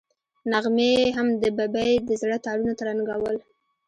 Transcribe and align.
نغمې 0.51 0.93
هم 1.17 1.27
د 1.41 1.43
ببۍ 1.57 1.91
د 2.07 2.09
زړه 2.21 2.37
تارونه 2.45 2.73
ترنګول. 2.81 3.37